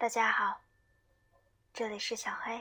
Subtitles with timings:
[0.00, 0.58] 大家好，
[1.74, 2.58] 这里是小黑。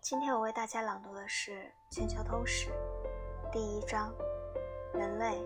[0.00, 1.52] 今天我为大家朗读的是
[1.92, 2.70] 《全球通史》
[3.52, 4.12] 第一章：
[4.92, 5.40] 人类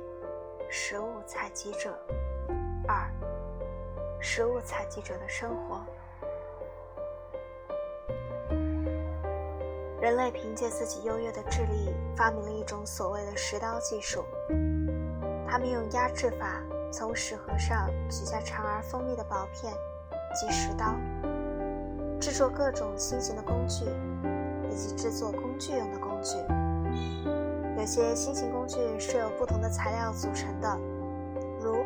[0.70, 1.94] 食物采集者
[2.88, 3.12] 二，
[4.18, 5.84] 食物采集者的生活。
[10.00, 14.24] 人类凭借自己优越的智力，发明了一种所谓的石刀技术。
[15.46, 16.62] 他们用压制法。
[16.92, 19.72] 从石盒上取下长而锋利的薄片，
[20.38, 20.94] 及石刀，
[22.20, 23.86] 制作各种新型的工具，
[24.70, 26.36] 以及制作工具用的工具。
[27.78, 30.78] 有些新型工具是由不同的材料组成的，
[31.62, 31.76] 如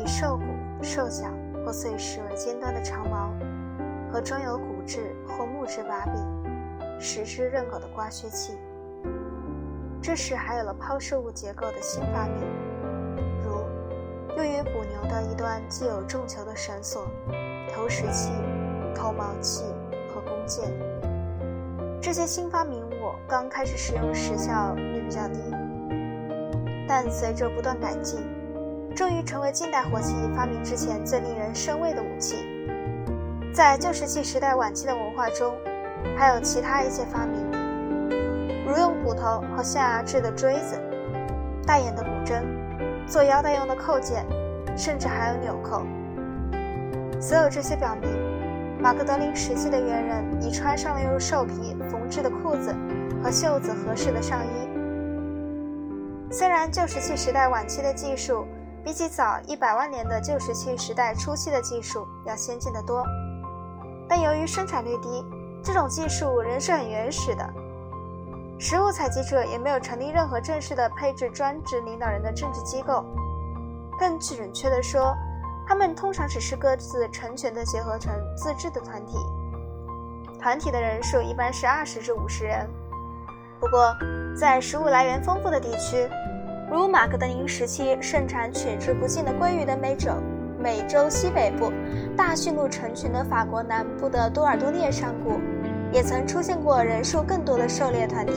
[0.00, 0.44] 以兽骨、
[0.82, 1.26] 兽角
[1.62, 3.30] 或碎石为尖端的长矛，
[4.10, 6.14] 和装有骨质或木质把柄、
[6.98, 8.58] 石质刃口的刮削器。
[10.00, 12.67] 这时还有了抛射物结构的新发明。
[14.38, 17.08] 用于捕牛的一端具有重球的绳索、
[17.74, 18.30] 投石器、
[18.94, 19.64] 投锚器
[20.14, 20.72] 和弓箭。
[22.00, 25.40] 这些新发明物刚开始使用时效率比较低，
[26.86, 28.20] 但随着不断改进，
[28.94, 32.46] 终于成为近代火器发明之前最令人生畏的武器。
[33.52, 35.52] 在旧石器时代晚期的文化中，
[36.16, 37.44] 还有其他一些发明，
[38.64, 40.78] 如用骨头和象牙制的锥子、
[41.66, 42.57] 大眼的古针。
[43.08, 44.24] 做腰带用的扣件，
[44.76, 45.82] 甚至还有纽扣。
[47.20, 48.08] 所有这些表明，
[48.80, 52.74] 马格德林时期的猿人已穿上了用兽皮缝制的裤子
[53.22, 54.68] 和袖子合适的上衣。
[56.30, 58.44] 虽然旧石器时代晚期的技术
[58.84, 63.02] 比起早一百万年的旧石器时代初期的技术要先进得多，
[64.06, 65.24] 但由于生产率低，
[65.64, 67.50] 这种技术仍是很原始的。
[68.60, 73.04] 食物采集者也没有成立任何正式的配置专职领导人的政治机构，
[73.96, 75.14] 更准确地说，
[75.64, 79.16] 他们通常只是各自成群的结合成自治的团体。
[80.40, 82.68] 团体的人数一般是二十至五十人。
[83.60, 83.94] 不过，
[84.36, 86.08] 在食物来源丰富的地区，
[86.68, 90.10] 如马格德林时期盛产取之不尽的鲑鱼的美洲、
[90.58, 91.72] 美洲西北部、
[92.16, 95.38] 大驯鹿成群的法国南部的多尔多涅山谷。
[95.92, 98.32] 也曾出现过人数更多的狩猎团体。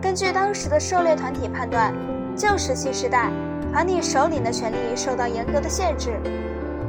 [0.00, 1.94] 根据当时的狩猎团体判断，
[2.36, 3.30] 旧石器时代
[3.72, 6.10] 团体首领的权力受到严格的限制。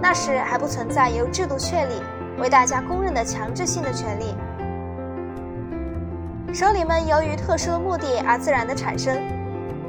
[0.01, 2.01] 那时还不存在由制度确立、
[2.38, 4.35] 为大家公认的强制性的权利。
[6.53, 9.17] 首领们由于特殊的目的而自然的产生。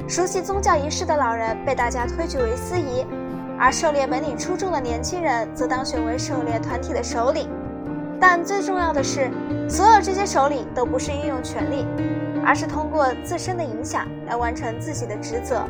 [0.07, 3.05] 熟悉宗教仪式的老人被大家推举为司仪，
[3.59, 7.49] 而狩猎本领出众的年轻人则当选为狩猎团体的首领。
[8.19, 9.29] 但最重要的是，
[9.69, 11.85] 所有这些首领都不是运用权力，
[12.45, 15.63] 而是通过自身的影响来完成自己的职责。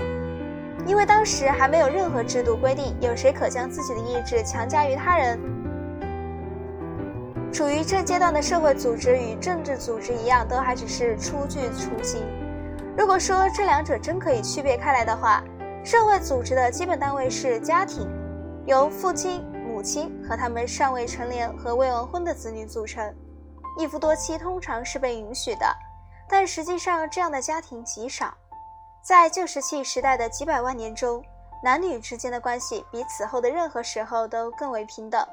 [0.85, 5.37] 因为当时还没有任何制度规定有谁可将自己的意志强加于他人。
[7.51, 12.21] 处于这阶段的社会组织与政治组织一样，都还只是初具雏形。
[12.97, 15.43] 如果说这两者真可以区别开来的话，
[15.83, 18.07] 社会组织的基本单位是家庭，
[18.65, 19.43] 由父亲。
[19.77, 23.13] 母亲和他们尚未成年和未完婚的子女组成，
[23.77, 25.67] 一夫多妻通常是被允许的，
[26.27, 28.33] 但实际上这样的家庭极少。
[29.03, 31.23] 在旧石器时代的几百万年中，
[31.63, 35.23] 男女之间的关系比此后的任何时候都更为平等。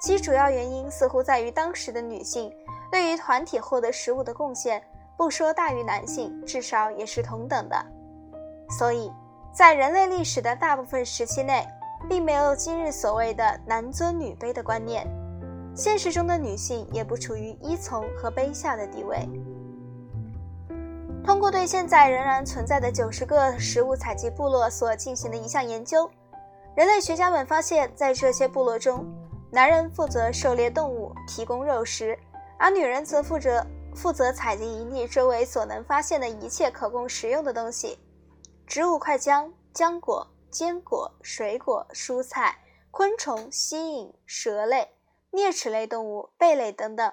[0.00, 2.52] 其主要原因似乎在于当时的女性
[2.88, 4.80] 对于团体获得食物的贡献，
[5.16, 7.84] 不说大于男性，至少也是同等的。
[8.78, 9.10] 所以，
[9.52, 11.66] 在人类历史的大部分时期内。
[12.08, 15.06] 并没有今日所谓的男尊女卑的观念，
[15.74, 19.28] 现实中的女性也不处于依从和卑下的地位。
[21.24, 26.10] 通过对现在仍然存在的九十个食物采集部落所进行的一项研究，
[26.74, 29.06] 人类学家们发现，在这些部落中，
[29.50, 32.18] 男人负责狩猎动物，提供肉食，
[32.58, 33.64] 而女人则负责
[33.94, 37.98] 负责采集营地周围所能发现的一切可供食用的东西，
[38.66, 40.26] 植物块浆、浆果。
[40.52, 44.94] 坚果、水果、蔬菜、昆虫、蜥蜴、蛇类、
[45.32, 47.12] 啮齿类动物、贝类等等。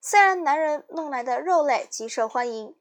[0.00, 2.76] 虽然男人弄来的肉类极受欢迎，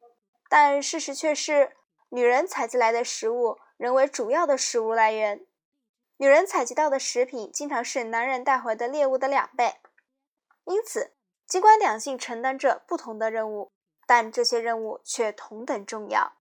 [0.48, 1.76] 但事实却是，
[2.10, 5.44] 女人采集来的食物仍为主要的食物来源。
[6.18, 9.76] 女人采集到的食品经常是男人带回的猎物的两倍。
[10.66, 11.14] 因此，
[11.48, 13.72] 尽管两性承担着不同的任务，
[14.06, 16.37] 但这些任务却同等重要。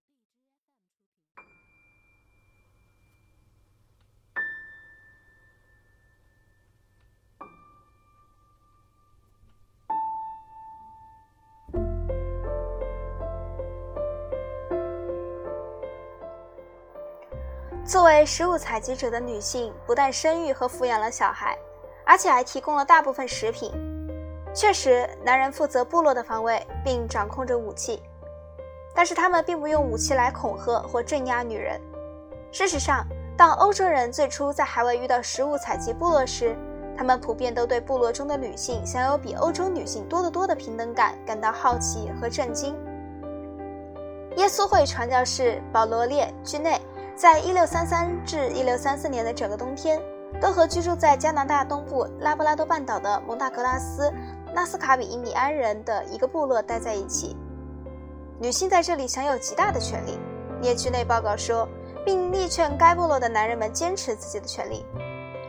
[17.87, 21.57] 作为食物采集者的女性，不但生育和抚养了小孩，
[22.05, 23.73] 而且还提供了大部分食品。
[24.53, 28.03] 确实，男人负责部落的防卫，并掌控着武器，
[28.93, 31.81] 但是他们并不用武器来恐吓或镇压女人。
[32.51, 33.07] 事实上，
[33.37, 36.57] 当欧洲人最初在海外遇到食物采集部落时，
[36.99, 42.77] 他们普遍都对部落中的女性享有比欧洲女性多得多的平等感感到好奇和震惊。
[44.39, 46.81] 耶稣会传教士保罗列居内，
[47.17, 49.99] 在1633至1634年的整个冬天，
[50.39, 54.13] 都和居住在加拿大东部拉布拉多半岛的蒙大格拉斯
[54.55, 57.35] 纳斯卡比印第安人的一个部落待在一起。
[58.39, 60.19] 女性在这里享有极大的权利，
[60.61, 61.67] 列居内报告说，
[62.05, 64.85] 并力劝该部落的男人们坚持自己的权利。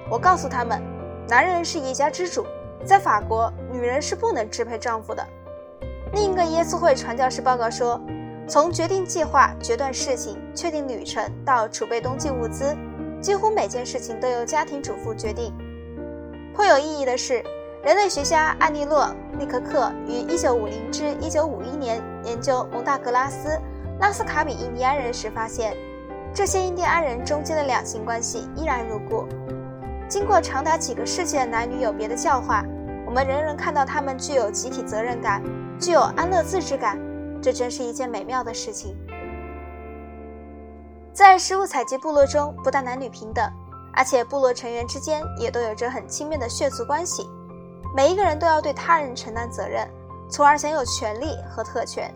[0.09, 0.81] 我告诉他们。
[1.29, 2.45] 男人是一家之主，
[2.85, 5.21] 在法国，女人是不能支配丈夫的。
[6.13, 7.99] 另一个耶稣会传教士报告说，
[8.47, 12.73] 从决定计划、决断事情、确定旅程到储备冬季物资，
[13.19, 15.53] 几乎每件事情都由家庭主妇决定。
[16.55, 17.43] 颇有意义的是，
[17.83, 23.49] 人类学家安尼洛·利克克于1950至1951年研究蒙大格拉斯
[23.99, 25.75] 拉斯卡比印第安人时发现，
[26.33, 29.27] 这些印第安人中间的两性关系依然如故。
[30.07, 32.63] 经过长达几个世纪的男女有别的教化，
[33.05, 35.43] 我们仍然看到他们具有集体责任感，
[35.77, 36.97] 具有安乐自治感，
[37.47, 38.93] 这真是一件美妙的事情。
[41.13, 43.49] 在食物采集部落中，不但男女平等，
[43.93, 47.25] 而且部落成员之间也都有着很亲密的血族关系。
[47.95, 49.87] 每一个人都要对他人承担责任，
[50.29, 52.13] 从而享有权利和特权。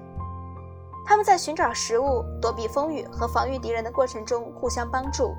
[1.06, 5.34] 他们在寻找食物、躲避风雨和防御敌人的过程中互相帮助。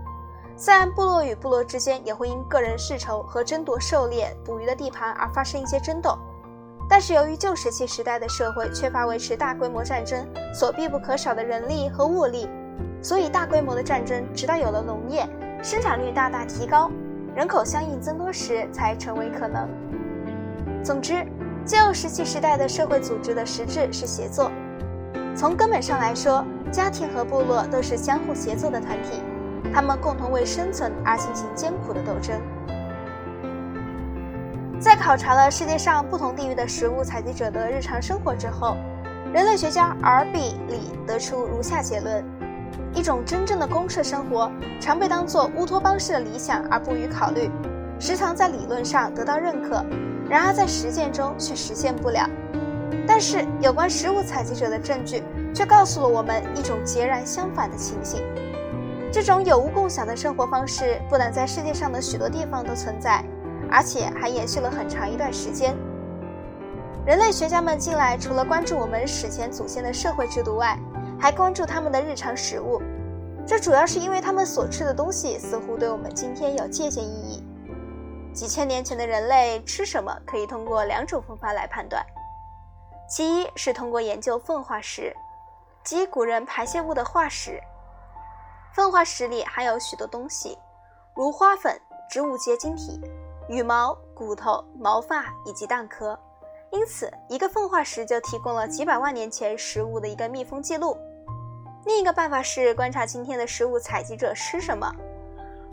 [0.57, 6.17] 虽然部落与部落之间也会因个人世仇和争夺狩猎、捕鱼的地盘而发生一些争斗，
[6.93, 12.47] 但是由于旧石器时代的社会缺乏维持大规模战争所必不可少的人力和物力，
[13.01, 15.27] 所以大规模的战争直到有了农业，
[15.63, 16.91] 生产率大大提高，
[17.35, 19.67] 人口相应增多时才成为可能。
[20.85, 21.27] 总之，
[21.65, 24.53] 旧石器时代的社会组织的实质是协作。
[25.35, 29.23] 从根本上来说，家庭和部落都是相互协作的团体。
[29.73, 32.39] 他们共同为生存而进行艰苦的斗争。
[34.83, 38.77] 在考察了世界上不同地域的食物采集者的日常生活之后，
[39.33, 40.57] 人类学家 R.B.
[40.69, 42.25] 里得出如下结论：
[42.93, 44.51] 一种真正的公社生活
[44.81, 47.49] 常被当作乌托邦式的理想而不予考虑，
[48.01, 49.85] 时常在理论上得到认可，
[50.29, 52.29] 然而在实践中却实现不了。
[53.07, 55.23] 但是，有关食物采集者的证据
[55.55, 58.21] 却告诉了我们一种截然相反的情形。
[59.13, 63.25] 这种有物共享的生活方式不但在世界上的许多地方都存在，
[63.73, 65.75] 而且还延续了很长一段时间。
[67.07, 70.79] 人类学家们近来除了关注我们史前祖先的社会制度外，
[71.19, 72.81] 还关注他们的日常食物。
[73.47, 77.43] 这主要是因为他们所吃的东西似乎对我们今天有借鉴意义。
[78.33, 82.05] 几千年前的人类吃什么，可以通过两种方法来判断：
[83.09, 85.13] 其一是通过研究粪化石，
[85.83, 87.61] 即古人排泄物的化石。
[88.73, 90.57] 粪化石里含有许多东西，
[91.17, 91.79] 如花粉、
[92.09, 93.01] 植物结晶体、
[93.53, 96.19] 羽毛、骨头、毛发以及蛋壳，
[96.71, 100.97] 因此一个粪化石就提供了几百万年前食物的一个密封记录。
[101.85, 104.91] 另一个办法是观察今天的食物采集者吃什么，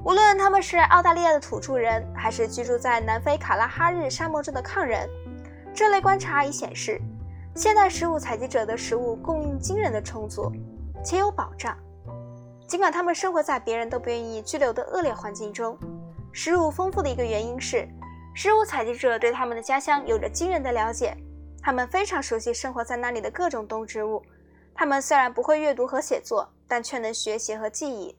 [0.04, 5.08] 无论他们是澳大利亚的土著人，还是居住在南非卡拉哈日沙漠中的抗人。
[5.74, 7.00] 这类观察已显示，
[7.56, 10.52] 现代食物采集者的食物供应惊人的充足，
[11.02, 11.78] 且有保障。
[12.68, 15.78] 尽管他们生活在别人都不愿意居留的恶劣环境中，
[16.32, 17.88] 食物丰富的一个原因是，
[18.36, 21.18] 食物采集者对他们的家乡有着惊人的了解，
[21.62, 24.24] 他们非常熟悉生活在那里的各种动植物。
[24.74, 28.18] 他们虽然不会阅读和写作，但却能学习和记忆。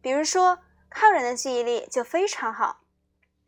[0.00, 2.80] 比如说，抗人的记忆力就非常好，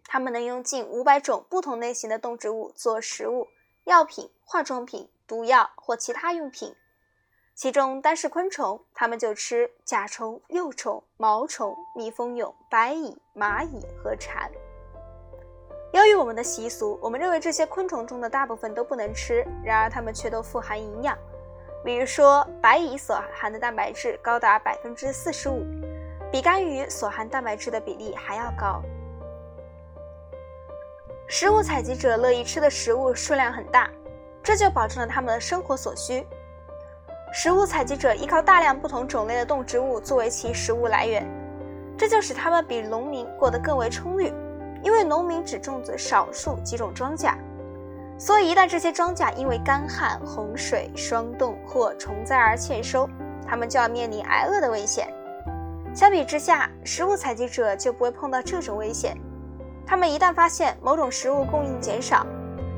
[0.04, 3.48] 他们能用近五百种不同类型的动植物做食物、
[3.84, 6.76] 药品、化妆品、毒药或其他用品。
[7.58, 14.48] 其中单是昆虫，它们就吃甲虫、幼虫、毛虫、蜜蜂蛹、白蚁、蚂蚁和蝉。
[15.92, 21.18] 由于我们的习俗，我们认为这些昆虫中的大部分都不能吃，然而它们却都富含营养。
[21.84, 25.66] 比如说，白蚁所含的蛋白质高达百分之四十五，
[26.30, 28.80] 比干鱼所含蛋白质的比例还要高。
[31.26, 33.90] 食物采集者乐意吃的食物数量很大，
[34.44, 36.24] 这就保证了他们的生活所需。
[37.32, 41.26] 食物采集者依靠大量不同种类的动植物作为其食物来源，
[41.96, 44.32] 这就使他们比农民过得更为充裕。
[44.82, 47.34] 因为农民只种植少数几种庄稼，
[48.16, 53.08] 所以一旦这些庄稼因为干旱、洪水、霜冻或虫灾而欠收，
[53.44, 55.12] 他们就要面临挨饿的危险。
[55.92, 59.16] 相比之下，食物采集者就不会碰到这种危险。
[59.84, 62.24] 他们一旦发现某种食物供应减少，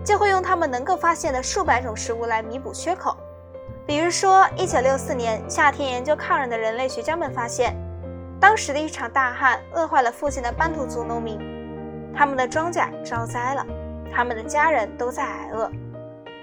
[0.03, 3.15] 就会用他们能够发现的数百种食物来弥补缺口。
[3.87, 7.75] 比如说，1964年夏天研究抗日的人类学家们发现，
[8.39, 11.39] 当时的一场大旱饿坏了附近的班图族农民，
[12.15, 13.67] 他们的庄稼遭灾了，
[14.15, 15.71] 他们的家人都在挨饿。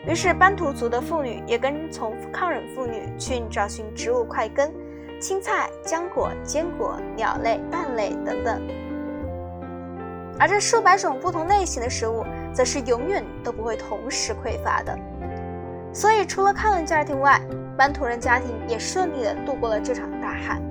[0.05, 4.73] 于是班图族的妇女也跟从抗日妇女去找寻植物块根、
[5.19, 8.61] 青菜、浆果、坚果、鸟类、蛋类等等。
[10.39, 14.97] 而这数百种不同类型的食物，则是永远都不会同时匮乏的。
[15.97, 17.41] 所以，除了抗人家庭外，
[17.75, 20.61] 班图人家庭也顺利地度过了这场大旱。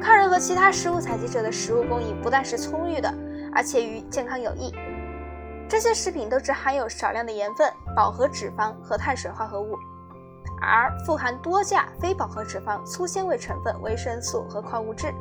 [0.00, 3.14] 抗人和其他食物采集者的食物供应不但是充裕的，
[3.54, 4.72] 而且与健康有益。
[5.68, 9.76] 这些食品都只含有少量的盐分、饱和脂肪和碳水化合物，
[10.62, 15.12] 而富含多价非饱和脂肪、粗纤维成分、维生素和矿物质。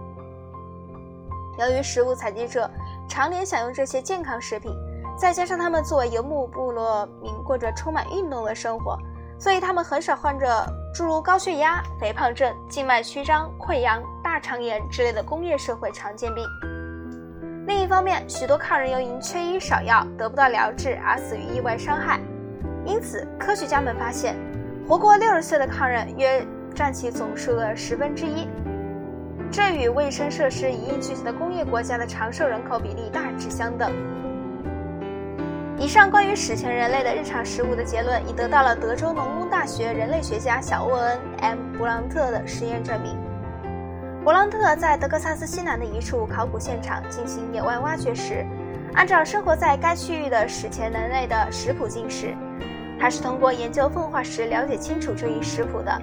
[1.59, 2.71] 由于食物采集者
[3.09, 4.71] 常年享用这些健康食品，
[5.19, 8.97] 再加上他们作为游牧部落民过着充满运动的生活，
[9.37, 16.45] 所以他们很少患着诸如高血压、肥胖症、静脉曲张、溃疡、大肠炎之类的工业社会常见病。
[17.67, 22.17] 另一方面，许多抗人由于缺医少药，得不到疗治而死于意外伤害。
[22.85, 24.37] 因此，科学家们发现，
[24.87, 28.47] 活过六十岁的抗人约占其总数的十分之一。
[29.51, 33.91] 这与卫生设施一应俱全的工业国家的长寿人口比例大致相等。
[35.79, 43.15] 以上关于史前人类的日常食物的结论，已得到了德州农工大学人类学家小沃恩 ·M· 布朗特的实验证明。
[44.21, 48.45] 布朗特在德克萨斯西南的一处考古现场进行野外挖掘时，
[48.93, 52.35] 按照生活在该区域的史前人类的食谱进食。
[52.99, 56.01] 他是通过研究粪化石了解清楚这一食谱的。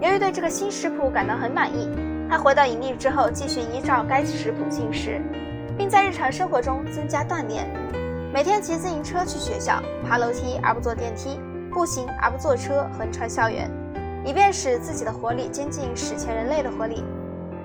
[0.00, 1.90] 由于对这个新食谱感到很满意。
[2.30, 5.20] 他回到营地之后，继续依照该食谱进食，
[5.76, 7.66] 并在日常生活中增加锻炼，
[8.32, 11.40] 每天骑自行车去学校，爬楼梯而不坐电梯，
[11.72, 13.68] 步行而不坐车，横穿校园，
[14.24, 17.02] 以便使自己的活力接近史前人类的活力。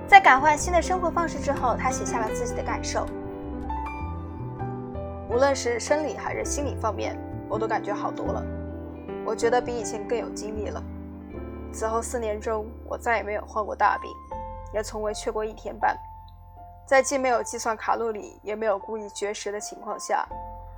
[0.07, 3.05] 在改换新的生活方式之后，他写下了自己的感受：
[5.29, 7.15] 无论是生理还是心理方面，
[7.47, 8.43] 我都感觉好多了。
[9.23, 10.81] 我觉得比以前更有精力了。
[11.71, 14.09] 此后四年中，我再也没有患过大病。
[14.73, 15.95] 也从未缺过一天半，
[16.85, 20.27] 在既没有计算卡路里，也没有故意绝食的情况下，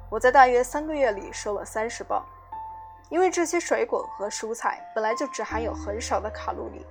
[0.10, 2.26] 我在大约三个月里瘦了三十磅。
[3.10, 6.86] 因为这些水果和蔬菜本来就只含有很少的卡路里，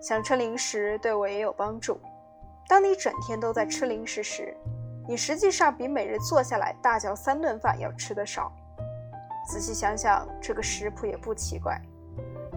[0.00, 2.00] 想吃零食对我也有帮助。
[2.68, 4.56] 当你整天都在吃零食时，
[5.08, 8.52] 你实际上比每日坐下来大嚼三顿饭要吃的少。
[9.48, 11.76] 仔细想想，这个食谱也不奇怪。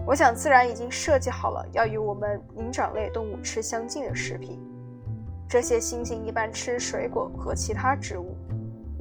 [0.06, 4.62] 我想，自然已经设计好了要与我们灵长类动物吃相近的食品。
[5.48, 8.36] 这些猩猩一般吃水果和其他植物，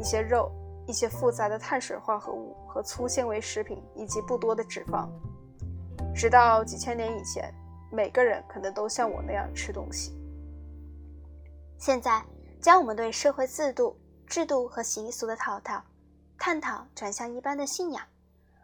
[0.03, 0.51] 一些肉，
[0.85, 5.07] 一些复杂的碳水化合物和粗纤维食品，以及不多的脂肪。
[6.13, 7.53] 直到几千年以前，
[7.89, 10.11] 每个人可能都像我那样吃东西。
[11.77, 12.21] 现在，
[12.61, 13.95] 将我们对社会制度、
[14.27, 15.81] 制度和习俗的讨讨
[16.37, 18.05] 探讨转向一般的信仰，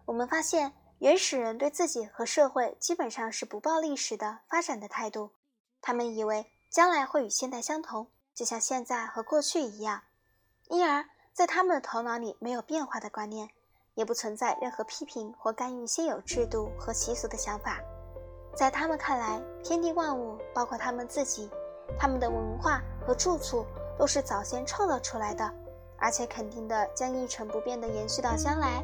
[0.03, 0.73] 我们发现。
[0.99, 5.31] 原始人对自己和社会基本上是不抱历史的发展的态度，
[5.79, 10.01] 他们以为将来会与现代相同，就像现在和过去一样，
[10.67, 13.49] 因而，在他们的头脑里没有变化的观念，
[13.95, 17.79] 也不存在任何批评或干预现有制度和习俗的想法。
[18.55, 21.49] 在他们看来，天地万物，包括他们自己，
[21.97, 23.65] 他们的文化和住处，
[23.97, 25.49] 都是早先创造出来的，
[25.97, 28.83] 而且肯定的将一成不变地延续到将来。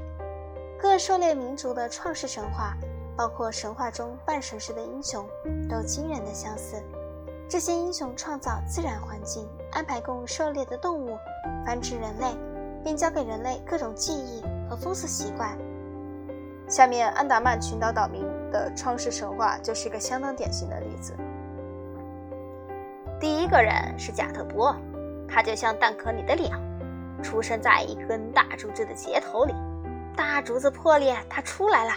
[0.79, 2.73] 各狩猎民族的创世神话，
[3.17, 5.27] 包括神话中半神式的英雄，
[5.69, 6.81] 都惊人的相似。
[7.47, 11.15] 这些英雄创造自然环境，安排供狩猎的动物，
[11.63, 12.35] 繁殖人类，
[12.83, 15.55] 并教给人类各种技艺和风俗习惯。
[16.67, 21.13] 下面，安达曼群岛岛民的创世神话就是一个相当典型的例子。
[23.19, 24.75] 第一个人是贾特波，
[25.27, 26.59] 他就像蛋壳里的鸟，
[27.21, 29.53] 出生在一根大竹子的节头里。
[30.15, 31.91] 大竹子破裂，他出来了。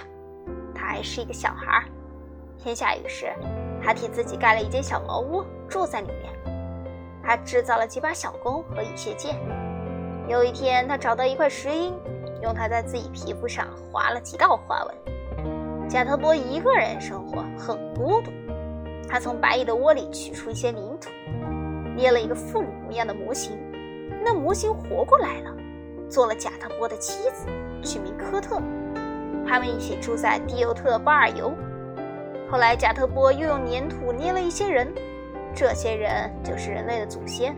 [0.74, 1.84] 他还是一个小孩儿。
[2.58, 3.32] 天下雨时，
[3.82, 6.32] 他替自己盖了一间小茅屋，住在里面。
[7.22, 9.36] 他制造了几把小弓和一些箭。
[10.26, 11.94] 有一天，他找到一块石英，
[12.42, 15.88] 用它在自己皮肤上划了几道花纹。
[15.88, 18.30] 贾特波一个人生活，很孤独。
[19.08, 21.08] 他从白蚁的窝里取出一些泥土，
[21.96, 23.58] 捏了一个妇女模样的模型。
[24.22, 25.54] 那模型活过来了，
[26.10, 27.46] 做了贾特波的妻子。
[27.82, 28.60] 取名科特，
[29.46, 31.54] 他们一起住在迪尤特巴尔尤。
[32.50, 34.90] 后来，贾特波又用粘土捏了一些人，
[35.54, 37.54] 这些人就是人类的祖先。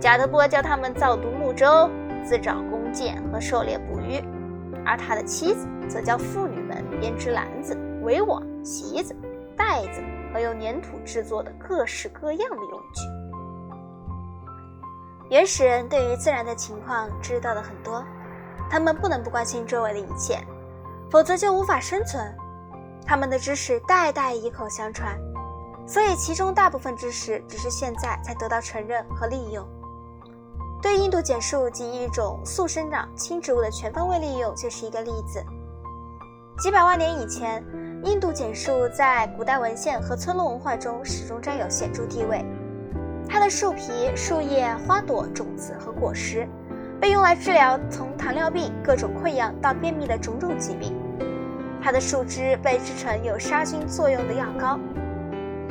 [0.00, 1.90] 贾德波教他们造独木舟、
[2.24, 4.22] 自找弓箭和狩猎捕鱼，
[4.86, 9.16] 而他的妻子则教妇女们编织篮子、围网、席子、
[9.56, 10.00] 袋子
[10.32, 13.02] 和用粘土制作的各式各样的用具。
[15.28, 18.04] 原始人对于自然的情况知道的很多，
[18.70, 20.38] 他们不能不关心周围的一切，
[21.10, 22.24] 否则就无法生存。
[23.08, 25.18] 他们的知识代代以口相传，
[25.86, 29.66] 所以其中大部分知识只是现在才得到承认和利用。
[30.82, 35.42] 对印度简树及一种速生长轻植物的全方位利用就是一个例子。
[36.58, 37.64] 几百万年以前，
[38.04, 42.44] 印度简树在古代文献和村落文化中始终占有显著地位。
[43.26, 46.46] 它的树皮、树叶、花朵、种子和果实
[47.00, 50.94] 被用来治疗从糖尿病、各种溃疡到便秘的种种疾病。
[51.88, 54.78] 它的树枝被制成有杀菌作用的药膏、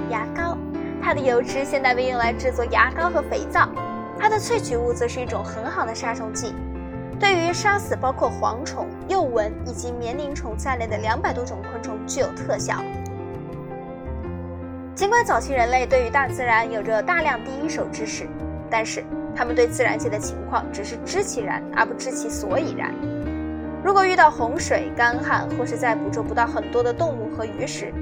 [0.09, 0.57] 牙膏。
[0.99, 3.69] 它的油脂现在被用来制作牙膏和肥皂。
[4.17, 6.55] 它的萃取物则是一种很好的杀虫剂，
[7.19, 12.83] 对于杀死包括蝗虫、幼蚊以及棉铃虫在内的两百多种昆虫具有特效。
[14.95, 18.27] 尽管早期人类对于大自然有着大量第一手知识，
[18.71, 19.05] 但是
[19.35, 22.91] 他们对自然界的情况只是知其然而不知其所以然。
[23.87, 27.93] 如果遇到洪水、干旱，或是在捕捉不到很多的动物和鱼时，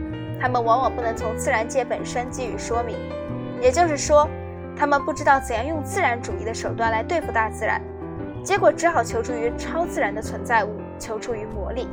[0.41, 2.97] 他们往往不能从自然界本身给予说明，
[3.61, 4.27] 也就是说，
[4.75, 7.79] 他们不知道怎样用自然主义的手段来对付大自然，
[8.43, 11.87] 结果只好求助于超自然的存在物，求助于魔力，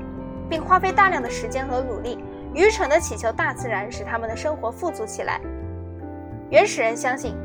[0.49, 2.19] 并花费大量的时间和努力。
[2.55, 5.39] 愚蠢的祈求大自然使他们的生活富足起来。
[6.49, 7.37] 原始人相信，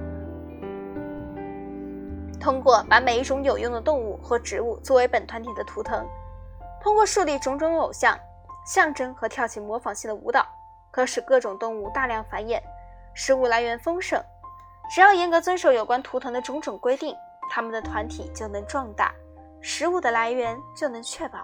[2.39, 6.05] 通过把每一种有用的动物或植物作为本团体的图腾，
[6.81, 8.17] 通过树立种种偶像、
[8.65, 10.45] 象征和跳起模仿性的舞蹈，
[10.91, 12.61] 可使各种动物大量繁衍，
[13.13, 14.21] 食物来源丰盛。
[14.89, 17.15] 只要严格遵守有关图腾的种种规定，
[17.49, 19.13] 他们的团体就能壮大，
[19.61, 21.39] 食物的来源就能确保。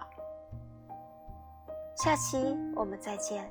[1.96, 3.48] 下期我们再见。